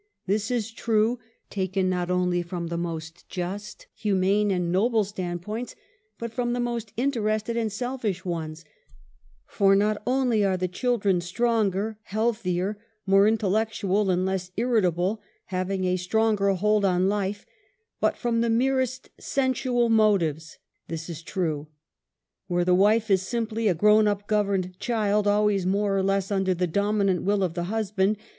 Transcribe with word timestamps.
This 0.25 0.49
is 0.49 0.71
true, 0.71 1.19
taken 1.51 1.87
not 1.87 2.09
only 2.09 2.41
from 2.41 2.69
the 2.69 2.77
most 2.79 3.29
just, 3.29 3.85
humane 3.93 4.49
and 4.49 4.71
noble 4.71 5.03
standpoints, 5.03 5.75
but 6.17 6.31
from 6.33 6.53
the 6.53 6.59
most 6.59 6.91
interested 6.97 7.55
and 7.55 7.71
selfish 7.71 8.25
ones, 8.25 8.65
for 9.45 9.75
not 9.75 10.01
only 10.07 10.43
are 10.43 10.57
the 10.57 10.67
children 10.67 11.21
stronger, 11.21 11.99
healthier, 12.01 12.79
more 13.05 13.27
intellectual 13.27 14.09
and 14.09 14.25
less 14.25 14.49
irritable, 14.57 15.21
having 15.45 15.83
a 15.85 15.97
stronger 15.97 16.49
hold 16.55 16.83
on 16.83 17.07
life, 17.07 17.45
but 17.99 18.17
from 18.17 18.41
the 18.41 18.49
merest 18.49 19.11
sensual 19.19 19.87
motives, 19.87 20.57
this 20.87 21.09
is 21.11 21.21
true: 21.21 21.67
where 22.47 22.65
the 22.65 22.73
wife 22.73 23.11
is 23.11 23.21
simj^ly 23.21 23.69
a 23.69 23.75
grown 23.75 24.07
up 24.07 24.25
governed 24.25 24.79
child, 24.79 25.27
always 25.27 25.63
more 25.63 25.95
or 25.95 26.01
less 26.01 26.31
under 26.31 26.55
the 26.55 26.65
dominant 26.65 27.21
will 27.21 27.43
of 27.43 27.53
the 27.53 27.65
husband 27.65 28.17